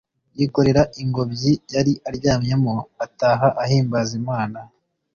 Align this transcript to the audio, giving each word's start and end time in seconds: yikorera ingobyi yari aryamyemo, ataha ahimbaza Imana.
yikorera 0.37 0.81
ingobyi 1.01 1.51
yari 1.73 1.93
aryamyemo, 2.09 2.73
ataha 3.05 3.47
ahimbaza 3.63 4.11
Imana. 4.21 4.59